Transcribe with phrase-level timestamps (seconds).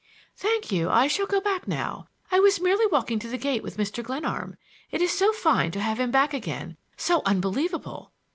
[0.35, 2.07] "Thank you; I shall go back now.
[2.31, 4.03] I was merely walking to the gate with Mr.
[4.03, 4.57] Glenarm.
[4.89, 8.11] It is so fine to have him back again, so unbelievable!"